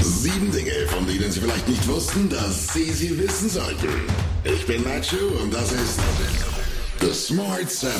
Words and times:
Sieben 0.00 0.50
Dinge, 0.50 0.72
von 0.88 1.06
denen 1.06 1.30
Sie 1.30 1.40
vielleicht 1.40 1.68
nicht 1.68 1.86
wussten, 1.86 2.28
dass 2.28 2.72
Sie 2.72 2.90
sie 2.90 3.18
wissen 3.18 3.48
sollten. 3.48 3.88
Ich 4.44 4.66
bin 4.66 4.82
Nacho 4.82 5.16
und 5.42 5.52
das 5.52 5.70
ist 5.72 6.00
The 7.00 7.12
Smart 7.12 7.70
Seven. 7.70 7.92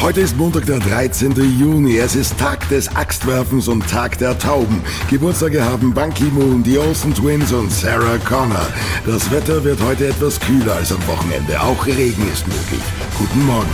Heute 0.00 0.20
ist 0.20 0.36
Montag, 0.36 0.66
der 0.66 0.78
13. 0.80 1.32
Juni. 1.58 1.98
Es 1.98 2.14
ist 2.14 2.38
Tag 2.38 2.68
des 2.68 2.88
Axtwerfens 2.94 3.68
und 3.68 3.88
Tag 3.88 4.18
der 4.18 4.38
Tauben. 4.38 4.82
Geburtstage 5.10 5.64
haben 5.64 5.94
Ban 5.94 6.12
Ki-moon, 6.14 6.62
die 6.62 6.78
Olsen 6.78 7.14
Twins 7.14 7.52
und 7.52 7.72
Sarah 7.72 8.18
Connor. 8.18 8.66
Das 9.06 9.30
Wetter 9.30 9.62
wird 9.64 9.80
heute 9.82 10.08
etwas 10.08 10.38
kühler 10.38 10.74
als 10.74 10.92
am 10.92 11.06
Wochenende. 11.06 11.60
Auch 11.60 11.86
Regen 11.86 12.30
ist 12.32 12.46
möglich. 12.46 12.82
Guten 13.18 13.46
Morgen. 13.46 13.70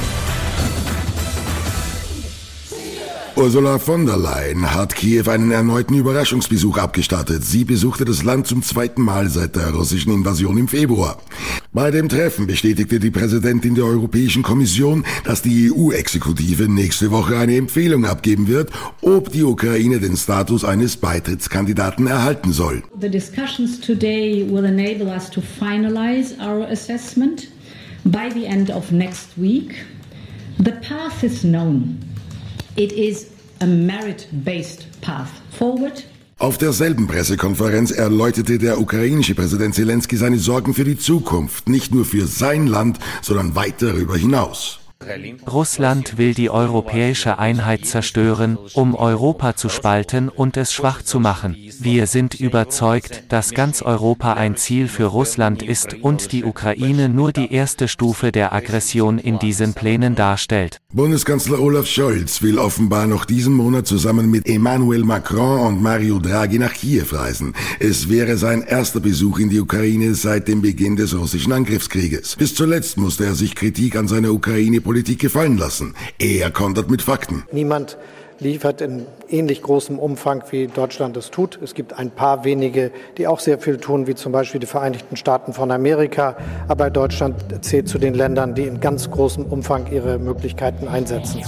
Ursula 3.39 3.79
von 3.79 4.05
der 4.05 4.17
Leyen 4.17 4.75
hat 4.75 4.97
Kiew 4.97 5.31
einen 5.31 5.53
erneuten 5.53 5.95
Überraschungsbesuch 5.95 6.77
abgestattet. 6.77 7.45
Sie 7.45 7.65
besuchte 7.65 8.05
das 8.05 8.25
Land 8.25 8.49
zum 8.49 8.65
zweiten 8.65 9.01
Mal 9.01 9.29
seit 9.29 9.55
der 9.55 9.71
russischen 9.71 10.13
Invasion 10.13 10.59
im 10.59 10.67
Februar. 10.67 11.19
Bei 11.73 11.93
dem 11.93 12.09
Treffen 12.09 12.49
bestätigte 12.49 12.99
die 12.99 13.13
Präsidentin 13.13 13.77
der 13.77 13.85
Europäischen 13.85 14.43
Kommission, 14.43 15.05
dass 15.23 15.41
die 15.41 15.71
EU-Exekutive 15.73 16.69
nächste 16.69 17.13
Woche 17.13 17.39
eine 17.39 17.57
Empfehlung 17.57 18.07
abgeben 18.07 18.49
wird, 18.49 18.73
ob 19.03 19.31
die 19.31 19.45
Ukraine 19.45 20.01
den 20.01 20.17
Status 20.17 20.65
eines 20.65 20.97
Beitrittskandidaten 20.97 22.09
erhalten 22.09 22.53
soll. 22.53 22.83
The 23.01 23.09
discussions 23.09 23.79
today 23.81 24.45
will 24.51 24.65
enable 24.65 25.07
us 25.15 25.31
to 25.31 25.41
finalize 25.41 26.35
our 26.41 26.67
assessment 26.67 27.47
by 28.05 28.31
the 28.35 28.47
end 28.47 28.73
of 28.73 28.91
next 28.91 29.29
week. 29.37 29.87
The 30.59 30.73
path 30.73 31.23
is 31.23 31.43
known. 31.43 32.08
It 32.79 32.93
is 32.93 33.27
a 33.61 33.67
merit-based 33.67 35.01
path 35.01 35.31
forward. 35.51 36.05
Auf 36.39 36.59
derselben 36.59 37.09
Pressekonferenz 37.09 37.91
erläuterte 37.91 38.59
der 38.59 38.79
ukrainische 38.79 39.35
Präsident 39.35 39.75
Zelensky 39.75 40.17
seine 40.17 40.39
Sorgen 40.39 40.75
für 40.75 40.85
die 40.85 40.97
Zukunft, 40.97 41.69
nicht 41.69 41.93
nur 41.93 42.05
für 42.05 42.29
sein 42.29 42.69
Land, 42.69 43.01
sondern 43.21 43.57
weit 43.57 43.83
darüber 43.83 44.17
hinaus. 44.17 44.79
Russland 45.51 46.19
will 46.19 46.35
die 46.35 46.51
europäische 46.51 47.39
Einheit 47.39 47.87
zerstören, 47.87 48.59
um 48.75 48.95
Europa 48.95 49.57
zu 49.57 49.69
spalten 49.69 50.29
und 50.29 50.57
es 50.57 50.73
schwach 50.73 51.03
zu 51.03 51.21
machen. 51.21 51.57
Wir 51.81 52.07
sind 52.07 52.35
überzeugt, 52.35 53.25
dass 53.29 53.53
ganz 53.53 53.83
Europa 53.83 54.35
ein 54.35 54.57
Ziel 54.57 54.89
für 54.89 55.07
Russland 55.07 55.63
ist 55.63 55.95
und 56.03 56.33
die 56.33 56.45
Ukraine 56.45 57.09
nur 57.09 57.33
die 57.33 57.53
erste 57.53 57.89
Stufe 57.89 58.33
der 58.33 58.53
Aggression 58.53 59.19
in 59.19 59.39
diesen 59.39 59.75
Plänen 59.75 60.15
darstellt. 60.15 60.81
Bundeskanzler 60.93 61.61
Olaf 61.61 61.87
Scholz 61.87 62.43
will 62.43 62.59
offenbar 62.59 63.07
noch 63.07 63.25
diesen 63.25 63.55
Monat 63.55 63.87
zusammen 63.87 64.31
mit 64.31 64.47
Emmanuel 64.49 65.05
Macron 65.05 65.67
und 65.67 65.83
Mario 65.83 66.19
Draghi 66.19 66.59
nach 66.59 66.75
Kiew 66.75 67.07
reisen. 67.13 67.55
Es 67.79 68.09
wäre 68.09 68.37
sein 68.37 68.63
erster 68.63 69.01
Besuch 69.01 69.39
in 69.39 69.51
die 69.51 69.61
Ukraine 69.61 70.15
seit 70.15 70.49
dem 70.49 70.63
Beginn 70.63 70.97
des 70.97 71.17
russischen 71.17 71.53
Angriffskrieges. 71.53 72.37
Bis 72.37 72.55
zuletzt 72.55 72.97
musste 72.97 73.25
er 73.25 73.35
sich 73.35 73.55
Kritik 73.55 73.97
an 73.97 74.09
seiner 74.09 74.33
Ukraine-Politik 74.33 74.98
gefallen 75.03 75.59
lassen. 75.59 75.95
Er 76.19 76.51
kontert 76.51 76.91
mit 76.91 77.03
Fakten. 77.03 77.45
Niemand 77.53 77.97
liefert 78.41 78.81
in 78.81 79.07
ähnlich 79.29 79.63
großem 79.63 79.99
Umfang, 79.99 80.45
wie 80.51 80.69
Deutschland 80.69 81.17
es 81.17 81.31
tut. 81.31 81.59
Es 81.63 81.75
gibt 81.75 81.93
ein 81.99 82.11
paar 82.11 82.45
wenige, 82.45 82.93
die 83.17 83.27
auch 83.27 83.41
sehr 83.41 83.59
viel 83.59 83.79
tun, 83.79 84.07
wie 84.07 84.15
zum 84.15 84.33
Beispiel 84.33 84.61
die 84.61 84.67
Vereinigten 84.67 85.17
Staaten 85.17 85.53
von 85.53 85.71
Amerika. 85.71 86.37
Aber 86.69 86.91
Deutschland 86.91 87.65
zählt 87.65 87.89
zu 87.89 87.99
den 87.99 88.15
Ländern, 88.15 88.55
die 88.55 88.65
in 88.65 88.81
ganz 88.81 89.11
großem 89.11 89.45
Umfang 89.45 89.91
ihre 89.91 90.19
Möglichkeiten 90.19 90.89
einsetzen. 90.89 91.43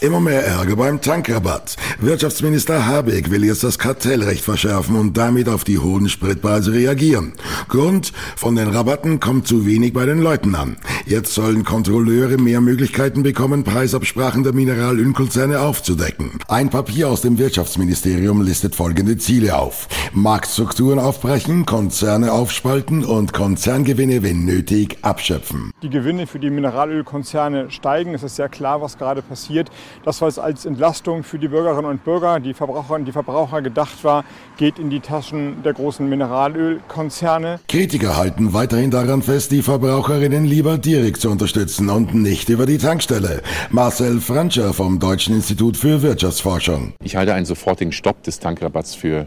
Immer 0.00 0.20
mehr 0.20 0.44
Ärger 0.44 0.76
beim 0.76 1.00
Tankrabatt. 1.00 1.76
Wirtschaftsminister 2.06 2.86
Habeck 2.86 3.30
will 3.30 3.44
jetzt 3.44 3.64
das 3.64 3.78
Kartellrecht 3.78 4.44
verschärfen 4.44 4.96
und 4.96 5.16
damit 5.16 5.48
auf 5.48 5.64
die 5.64 5.78
hohen 5.78 6.08
Spritpreise 6.08 6.72
reagieren. 6.72 7.32
Grund, 7.68 8.12
von 8.36 8.56
den 8.56 8.68
Rabatten 8.68 9.20
kommt 9.20 9.48
zu 9.48 9.64
wenig 9.64 9.94
bei 9.94 10.04
den 10.04 10.18
Leuten 10.18 10.54
an. 10.54 10.76
Jetzt 11.06 11.34
sollen 11.34 11.64
Kontrolleure 11.64 12.36
mehr 12.36 12.60
Möglichkeiten 12.60 13.22
bekommen, 13.22 13.64
Preisabsprachen 13.64 14.42
der 14.42 14.52
Mineralölkonzerne 14.52 15.60
aufzudecken. 15.60 16.32
Ein 16.48 16.68
Papier 16.68 17.08
aus 17.08 17.22
dem 17.22 17.38
Wirtschaftsministerium 17.38 18.42
listet 18.42 18.74
folgende 18.74 19.16
Ziele 19.16 19.56
auf. 19.56 19.88
Marktstrukturen 20.12 20.98
aufbrechen, 20.98 21.64
Konzerne 21.64 22.32
aufspalten 22.32 23.04
und 23.04 23.32
Konzerngewinne, 23.32 24.22
wenn 24.22 24.44
nötig, 24.44 24.98
abschöpfen. 25.02 25.70
Die 25.82 25.90
Gewinne 25.90 26.26
für 26.26 26.38
die 26.38 26.50
Mineralölkonzerne 26.50 27.70
steigen. 27.70 28.14
Es 28.14 28.22
ist 28.22 28.36
sehr 28.36 28.48
klar, 28.48 28.82
was 28.82 28.98
gerade 28.98 29.22
passiert. 29.22 29.70
Das, 30.04 30.20
was 30.20 30.38
als 30.38 30.66
Entlastung 30.66 31.22
für 31.22 31.38
die 31.38 31.48
Bürgerinnen 31.48 31.93
und 31.93 31.93
Bürger, 31.98 32.40
die 32.40 32.54
Verbraucherinnen 32.54 33.02
und 33.02 33.06
die 33.06 33.12
Verbraucher 33.12 33.62
gedacht 33.62 34.04
war, 34.04 34.24
geht 34.56 34.78
in 34.78 34.90
die 34.90 35.00
Taschen 35.00 35.62
der 35.62 35.72
großen 35.72 36.08
Mineralölkonzerne. 36.08 37.60
Kritiker 37.68 38.16
halten 38.16 38.52
weiterhin 38.52 38.90
daran 38.90 39.22
fest, 39.22 39.52
die 39.52 39.62
Verbraucherinnen 39.62 40.44
lieber 40.44 40.78
direkt 40.78 41.20
zu 41.20 41.30
unterstützen 41.30 41.90
und 41.90 42.14
nicht 42.14 42.48
über 42.48 42.66
die 42.66 42.78
Tankstelle. 42.78 43.42
Marcel 43.70 44.20
Franscher 44.20 44.72
vom 44.72 44.98
Deutschen 44.98 45.34
Institut 45.34 45.76
für 45.76 46.02
Wirtschaftsforschung. 46.02 46.94
Ich 47.02 47.16
halte 47.16 47.34
einen 47.34 47.46
sofortigen 47.46 47.92
Stopp 47.92 48.22
des 48.22 48.38
Tankrabatts 48.38 48.94
für 48.94 49.26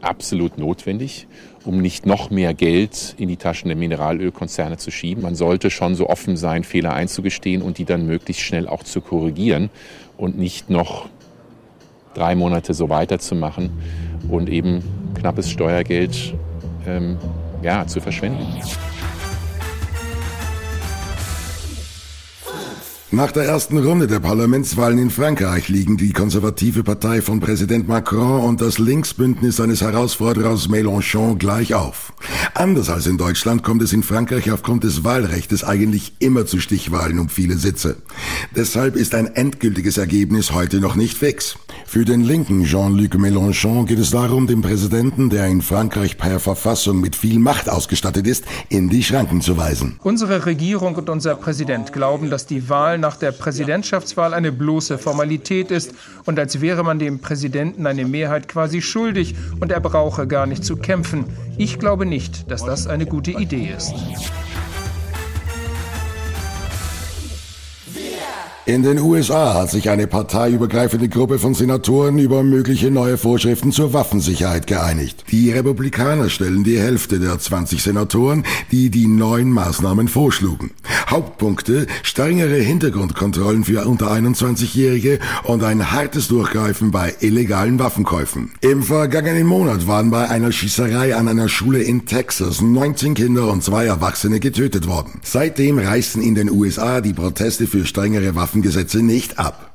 absolut 0.00 0.58
notwendig, 0.58 1.26
um 1.64 1.80
nicht 1.80 2.06
noch 2.06 2.30
mehr 2.30 2.54
Geld 2.54 3.14
in 3.18 3.28
die 3.28 3.36
Taschen 3.36 3.68
der 3.68 3.76
Mineralölkonzerne 3.76 4.76
zu 4.78 4.90
schieben. 4.90 5.22
Man 5.22 5.34
sollte 5.34 5.70
schon 5.70 5.94
so 5.94 6.08
offen 6.08 6.36
sein, 6.36 6.64
Fehler 6.64 6.94
einzugestehen 6.94 7.62
und 7.62 7.78
die 7.78 7.84
dann 7.84 8.06
möglichst 8.06 8.42
schnell 8.42 8.68
auch 8.68 8.82
zu 8.82 9.00
korrigieren 9.00 9.70
und 10.16 10.38
nicht 10.38 10.70
noch 10.70 11.08
drei 12.18 12.34
Monate 12.34 12.74
so 12.74 12.88
weiterzumachen 12.88 13.70
und 14.28 14.48
eben 14.48 14.82
knappes 15.14 15.50
Steuergeld 15.50 16.34
ähm, 16.86 17.16
ja, 17.62 17.86
zu 17.86 18.00
verschwenden. 18.00 18.46
Nach 23.10 23.32
der 23.32 23.44
ersten 23.44 23.78
Runde 23.78 24.06
der 24.06 24.20
Parlamentswahlen 24.20 24.98
in 24.98 25.08
Frankreich 25.08 25.68
liegen 25.68 25.96
die 25.96 26.12
konservative 26.12 26.84
Partei 26.84 27.22
von 27.22 27.40
Präsident 27.40 27.88
Macron 27.88 28.42
und 28.42 28.60
das 28.60 28.78
Linksbündnis 28.78 29.56
seines 29.56 29.80
Herausforderers 29.80 30.68
Mélenchon 30.68 31.38
gleich 31.38 31.72
auf. 31.72 32.12
Anders 32.52 32.90
als 32.90 33.06
in 33.06 33.16
Deutschland 33.16 33.62
kommt 33.62 33.80
es 33.80 33.94
in 33.94 34.02
Frankreich 34.02 34.50
aufgrund 34.50 34.84
des 34.84 35.04
Wahlrechtes 35.04 35.64
eigentlich 35.64 36.16
immer 36.18 36.44
zu 36.44 36.60
Stichwahlen 36.60 37.18
um 37.18 37.30
viele 37.30 37.56
Sitze. 37.56 37.96
Deshalb 38.54 38.94
ist 38.94 39.14
ein 39.14 39.26
endgültiges 39.26 39.96
Ergebnis 39.96 40.52
heute 40.52 40.78
noch 40.78 40.94
nicht 40.94 41.16
fix. 41.16 41.56
Für 41.90 42.04
den 42.04 42.20
linken 42.20 42.64
Jean-Luc 42.64 43.14
Mélenchon 43.14 43.86
geht 43.86 43.98
es 43.98 44.10
darum, 44.10 44.46
den 44.46 44.60
Präsidenten, 44.60 45.30
der 45.30 45.46
in 45.46 45.62
Frankreich 45.62 46.18
per 46.18 46.38
Verfassung 46.38 47.00
mit 47.00 47.16
viel 47.16 47.38
Macht 47.38 47.70
ausgestattet 47.70 48.26
ist, 48.26 48.44
in 48.68 48.90
die 48.90 49.02
Schranken 49.02 49.40
zu 49.40 49.56
weisen. 49.56 49.98
Unsere 50.02 50.44
Regierung 50.44 50.96
und 50.96 51.08
unser 51.08 51.34
Präsident 51.34 51.94
glauben, 51.94 52.28
dass 52.28 52.44
die 52.44 52.68
Wahl 52.68 52.98
nach 52.98 53.16
der 53.16 53.32
Präsidentschaftswahl 53.32 54.34
eine 54.34 54.52
bloße 54.52 54.98
Formalität 54.98 55.70
ist 55.70 55.94
und 56.26 56.38
als 56.38 56.60
wäre 56.60 56.84
man 56.84 56.98
dem 56.98 57.20
Präsidenten 57.20 57.86
eine 57.86 58.04
Mehrheit 58.04 58.48
quasi 58.48 58.82
schuldig 58.82 59.34
und 59.58 59.72
er 59.72 59.80
brauche 59.80 60.26
gar 60.26 60.44
nicht 60.44 60.66
zu 60.66 60.76
kämpfen. 60.76 61.24
Ich 61.56 61.78
glaube 61.78 62.04
nicht, 62.04 62.50
dass 62.50 62.66
das 62.66 62.86
eine 62.86 63.06
gute 63.06 63.30
Idee 63.30 63.72
ist. 63.74 63.94
In 68.68 68.82
den 68.82 68.98
USA 68.98 69.54
hat 69.54 69.70
sich 69.70 69.88
eine 69.88 70.06
parteiübergreifende 70.06 71.08
Gruppe 71.08 71.38
von 71.38 71.54
Senatoren 71.54 72.18
über 72.18 72.42
mögliche 72.42 72.90
neue 72.90 73.16
Vorschriften 73.16 73.72
zur 73.72 73.94
Waffensicherheit 73.94 74.66
geeinigt. 74.66 75.24
Die 75.30 75.50
Republikaner 75.50 76.28
stellen 76.28 76.64
die 76.64 76.78
Hälfte 76.78 77.18
der 77.18 77.38
20 77.38 77.82
Senatoren, 77.82 78.44
die 78.70 78.90
die 78.90 79.06
neuen 79.06 79.50
Maßnahmen 79.52 80.06
vorschlugen. 80.06 80.72
Hauptpunkte, 81.08 81.86
strengere 82.02 82.56
Hintergrundkontrollen 82.56 83.64
für 83.64 83.86
unter 83.86 84.12
21-Jährige 84.12 85.18
und 85.44 85.64
ein 85.64 85.90
hartes 85.90 86.28
Durchgreifen 86.28 86.90
bei 86.90 87.14
illegalen 87.20 87.78
Waffenkäufen. 87.78 88.50
Im 88.60 88.82
vergangenen 88.82 89.46
Monat 89.46 89.86
waren 89.86 90.10
bei 90.10 90.28
einer 90.28 90.52
Schießerei 90.52 91.16
an 91.16 91.28
einer 91.28 91.48
Schule 91.48 91.82
in 91.82 92.04
Texas 92.04 92.60
19 92.60 93.14
Kinder 93.14 93.50
und 93.50 93.64
zwei 93.64 93.86
Erwachsene 93.86 94.40
getötet 94.40 94.86
worden. 94.86 95.20
Seitdem 95.22 95.78
reißen 95.78 96.20
in 96.20 96.34
den 96.34 96.50
USA 96.50 97.00
die 97.00 97.14
Proteste 97.14 97.66
für 97.66 97.86
strengere 97.86 98.34
Waffen 98.34 98.57
Waffengesetze 98.58 99.04
nicht 99.04 99.38
ab. 99.38 99.70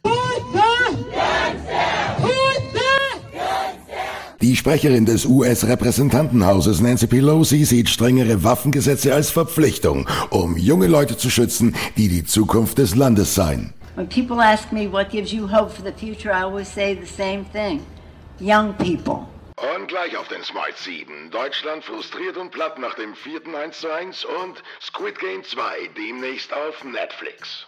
Die 4.42 4.58
Sprecherin 4.58 5.06
des 5.06 5.26
US-Repräsentantenhauses 5.26 6.82
Nancy 6.82 7.08
Pelosi 7.08 7.64
sieht 7.64 7.88
strengere 7.88 8.44
Waffengesetze 8.44 9.14
als 9.14 9.32
Verpflichtung, 9.32 10.06
um 10.32 10.58
junge 10.58 10.88
Leute 10.88 11.16
zu 11.16 11.30
schützen, 11.30 11.78
die 11.96 12.10
die 12.10 12.26
Zukunft 12.26 12.78
des 12.78 12.96
Landes 12.96 13.36
seien. 13.36 13.74
When 13.96 14.10
people 14.10 14.42
ask 14.42 14.74
me 14.74 14.92
what 14.92 15.10
gives 15.10 15.32
you 15.32 15.48
hope 15.48 15.70
for 15.70 15.86
the 15.86 15.94
future, 15.94 16.34
I 16.34 16.44
always 16.44 16.68
say 16.68 16.94
the 17.00 17.08
same 17.08 17.46
thing. 17.54 17.80
Young 18.42 18.74
people. 18.74 19.26
Und 19.56 19.88
gleich 19.88 20.18
auf 20.18 20.28
den 20.28 20.44
Smart 20.44 20.78
7. 20.78 21.32
Deutschland 21.32 21.86
frustriert 21.86 22.36
und 22.36 22.52
platt 22.52 22.78
nach 22.80 22.96
dem 22.96 23.16
vierten 23.16 23.56
1 23.56 23.80
zu 23.80 23.90
1 23.90 24.26
und 24.26 24.62
Squid 24.82 25.18
Game 25.20 25.42
2 25.42 25.62
demnächst 25.96 26.52
auf 26.52 26.84
Netflix. 26.84 27.68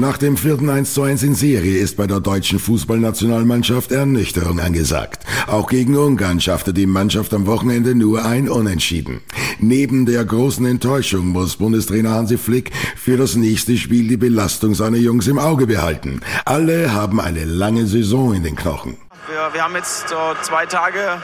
Nach 0.00 0.16
dem 0.16 0.38
vierten 0.38 0.70
1 0.70 0.94
zu 0.94 1.02
1 1.02 1.22
in 1.24 1.34
Serie 1.34 1.76
ist 1.76 1.98
bei 1.98 2.06
der 2.06 2.20
deutschen 2.20 2.58
Fußballnationalmannschaft 2.58 3.92
Ernüchterung 3.92 4.58
angesagt. 4.58 5.26
Auch 5.46 5.68
gegen 5.68 5.94
Ungarn 5.94 6.40
schaffte 6.40 6.72
die 6.72 6.86
Mannschaft 6.86 7.34
am 7.34 7.46
Wochenende 7.46 7.94
nur 7.94 8.24
ein 8.24 8.48
Unentschieden. 8.48 9.20
Neben 9.58 10.06
der 10.06 10.24
großen 10.24 10.64
Enttäuschung 10.64 11.26
muss 11.26 11.56
Bundestrainer 11.56 12.12
Hansi 12.12 12.38
Flick 12.38 12.70
für 12.96 13.18
das 13.18 13.34
nächste 13.34 13.76
Spiel 13.76 14.08
die 14.08 14.16
Belastung 14.16 14.72
seiner 14.74 14.96
Jungs 14.96 15.26
im 15.26 15.38
Auge 15.38 15.66
behalten. 15.66 16.22
Alle 16.46 16.94
haben 16.94 17.20
eine 17.20 17.44
lange 17.44 17.86
Saison 17.86 18.32
in 18.32 18.42
den 18.42 18.56
Knochen. 18.56 18.96
Wir, 19.28 19.52
wir 19.52 19.62
haben 19.62 19.74
jetzt 19.74 20.08
so 20.08 20.16
zwei 20.40 20.64
Tage, 20.64 21.20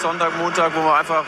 Sonntag, 0.00 0.32
Montag, 0.38 0.72
wo 0.74 0.80
wir 0.80 0.98
einfach 0.98 1.26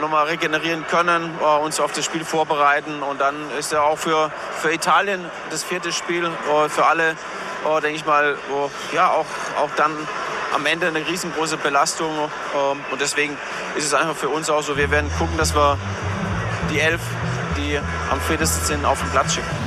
nochmal 0.00 0.26
regenerieren 0.26 0.86
können, 0.86 1.30
äh, 1.40 1.44
uns 1.44 1.80
auf 1.80 1.92
das 1.92 2.04
Spiel 2.04 2.24
vorbereiten. 2.24 3.02
Und 3.02 3.20
dann 3.20 3.34
ist 3.58 3.72
ja 3.72 3.82
auch 3.82 3.98
für, 3.98 4.30
für 4.60 4.72
Italien 4.72 5.24
das 5.50 5.64
vierte 5.64 5.92
Spiel, 5.92 6.24
äh, 6.24 6.68
für 6.68 6.86
alle, 6.86 7.10
äh, 7.10 7.80
denke 7.80 7.96
ich 7.96 8.06
mal, 8.06 8.36
ja, 8.92 9.10
auch, 9.10 9.26
auch 9.58 9.70
dann 9.76 9.92
am 10.54 10.66
Ende 10.66 10.86
eine 10.86 11.06
riesengroße 11.06 11.56
Belastung. 11.56 12.10
Ähm, 12.18 12.84
und 12.90 13.00
deswegen 13.00 13.36
ist 13.76 13.84
es 13.84 13.94
einfach 13.94 14.16
für 14.16 14.28
uns 14.28 14.50
auch 14.50 14.62
so, 14.62 14.76
wir 14.76 14.90
werden 14.90 15.10
gucken, 15.18 15.36
dass 15.36 15.54
wir 15.54 15.78
die 16.70 16.80
elf, 16.80 17.00
die 17.56 17.78
am 18.10 18.20
fittesten 18.20 18.64
sind, 18.64 18.84
auf 18.84 19.00
den 19.00 19.10
Platz 19.10 19.34
schicken. 19.34 19.66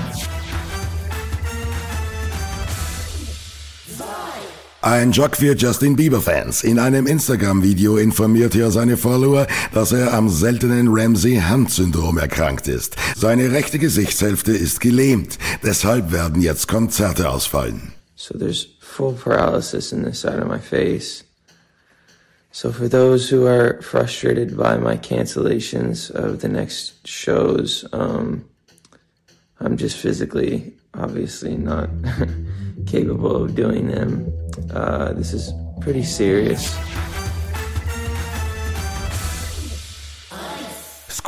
Ein 4.81 5.11
Jock 5.11 5.35
für 5.35 5.57
Justin 5.57 5.97
Bieber-Fans. 5.97 6.63
In 6.63 6.79
einem 6.79 7.05
Instagram-Video 7.05 7.97
informiert 7.97 8.55
er 8.55 8.71
seine 8.71 8.95
Follower, 8.95 9.45
dass 9.73 9.91
er 9.91 10.13
am 10.13 10.29
seltenen 10.29 10.87
Ramsey-Hunt-Syndrom 10.87 12.17
erkrankt 12.17 12.69
ist. 12.69 12.95
Seine 13.17 13.51
rechte 13.51 13.77
Gesichtshälfte 13.77 14.53
ist 14.53 14.79
gelähmt. 14.79 15.37
Deshalb 15.63 16.13
werden 16.13 16.41
jetzt 16.41 16.69
Konzerte 16.69 17.29
ausfallen. 17.29 17.91
So 18.15 18.37
there's 18.37 18.69
full 18.79 19.15
paralysis 19.15 19.91
in 19.91 20.05
this 20.05 20.21
side 20.21 20.41
of 20.41 20.47
my 20.47 20.59
face. 20.59 21.25
So 22.51 22.71
for 22.71 22.87
those 22.87 23.29
who 23.29 23.47
are 23.47 23.81
frustrated 23.81 24.55
by 24.55 24.77
my 24.77 24.95
cancellations 24.95 26.09
of 26.09 26.39
the 26.39 26.47
next 26.47 27.05
shows, 27.05 27.85
um, 27.91 28.45
I'm 29.59 29.75
just 29.75 29.97
physically 29.97 30.71
obviously 30.93 31.57
not 31.57 31.89
capable 32.85 33.43
of 33.43 33.55
doing 33.55 33.89
them. 33.89 34.38
Uh, 34.73 35.13
this 35.13 35.33
is 35.33 35.53
pretty 35.81 36.03
serious. 36.03 36.77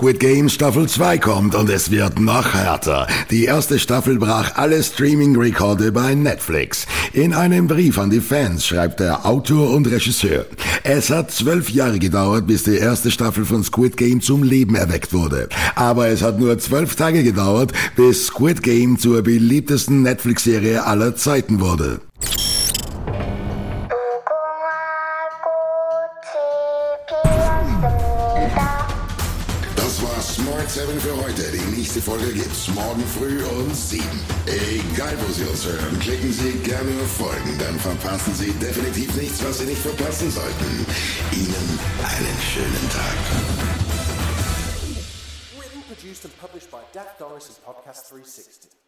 Squid 0.01 0.19
Game 0.19 0.49
Staffel 0.49 0.88
2 0.88 1.19
kommt 1.19 1.53
und 1.53 1.69
es 1.69 1.91
wird 1.91 2.19
noch 2.19 2.55
härter. 2.55 3.05
Die 3.29 3.45
erste 3.45 3.77
Staffel 3.77 4.17
brach 4.17 4.55
alle 4.55 4.81
Streaming-Rekorde 4.81 5.91
bei 5.91 6.15
Netflix. 6.15 6.88
In 7.13 7.35
einem 7.35 7.67
Brief 7.67 7.99
an 7.99 8.09
die 8.09 8.19
Fans 8.19 8.65
schreibt 8.65 8.99
der 8.99 9.27
Autor 9.27 9.69
und 9.69 9.85
Regisseur. 9.85 10.47
Es 10.83 11.11
hat 11.11 11.29
zwölf 11.29 11.69
Jahre 11.69 11.99
gedauert, 11.99 12.47
bis 12.47 12.63
die 12.63 12.77
erste 12.77 13.11
Staffel 13.11 13.45
von 13.45 13.63
Squid 13.63 13.95
Game 13.95 14.21
zum 14.21 14.41
Leben 14.41 14.73
erweckt 14.73 15.13
wurde. 15.13 15.49
Aber 15.75 16.07
es 16.07 16.23
hat 16.23 16.39
nur 16.39 16.57
zwölf 16.57 16.95
Tage 16.95 17.23
gedauert, 17.23 17.71
bis 17.95 18.25
Squid 18.25 18.63
Game 18.63 18.97
zur 18.97 19.21
beliebtesten 19.21 20.01
Netflix-Serie 20.01 20.83
aller 20.83 21.15
Zeiten 21.15 21.59
wurde. 21.59 22.01
7 30.71 31.01
für 31.01 31.18
heute. 31.18 31.44
Die 31.51 31.75
nächste 31.75 32.01
Folge 32.01 32.31
gibt's 32.31 32.69
morgen 32.69 33.03
früh 33.06 33.44
um 33.44 33.73
7. 33.73 34.06
Egal 34.45 35.18
wo 35.19 35.33
Sie 35.33 35.44
uns 35.44 35.65
hören, 35.65 36.00
klicken 36.00 36.31
Sie 36.31 36.53
gerne 36.59 36.89
auf 37.01 37.12
Folgen, 37.12 37.57
dann 37.59 37.77
verpassen 37.77 38.33
Sie 38.35 38.53
definitiv 38.53 39.13
nichts, 39.18 39.44
was 39.44 39.57
Sie 39.57 39.65
nicht 39.65 39.81
verpassen 39.81 40.31
sollten. 40.31 40.85
Ihnen 41.33 41.79
einen 42.00 42.38
schönen 42.39 42.89
Tag. 42.89 43.18
Written, 45.59 45.83
produced, 45.89 46.23
and 46.23 46.39
published 46.39 46.71
by 46.71 46.79
Dak 46.94 47.19
Doris 47.19 47.50
Podcast 47.65 48.09
360. 48.09 48.81